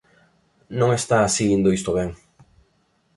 [0.79, 2.09] Non está así indo isto ben.